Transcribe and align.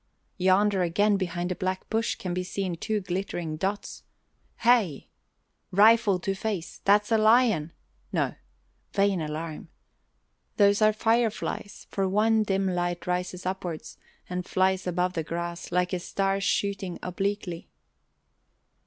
Yonder 0.39 0.81
again 0.81 1.15
behind 1.15 1.51
a 1.51 1.55
black 1.55 1.87
bush 1.87 2.15
can 2.15 2.33
be 2.33 2.43
seen 2.43 2.75
two 2.75 2.99
glittering 3.01 3.55
dots. 3.55 4.01
Heigh! 4.55 5.05
Rifle 5.69 6.17
to 6.21 6.33
face! 6.33 6.81
That 6.85 7.03
is 7.03 7.11
a 7.11 7.19
lion! 7.19 7.71
No! 8.11 8.33
Vain 8.93 9.21
alarm! 9.21 9.69
Those 10.57 10.81
are 10.81 10.91
fireflies 10.91 11.85
for 11.91 12.09
one 12.09 12.41
dim 12.41 12.65
light 12.67 13.05
rises 13.05 13.45
upwards 13.45 13.99
and 14.27 14.43
flies 14.43 14.87
above 14.87 15.13
the 15.13 15.21
grass 15.23 15.71
like 15.71 15.93
a 15.93 15.99
star 15.99 16.41
shooting 16.41 16.97
obliquely. 17.03 17.69